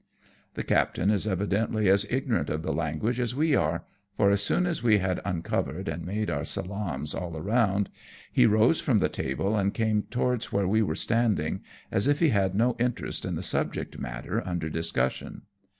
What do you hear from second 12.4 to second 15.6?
no interest in the subject matter under discussion.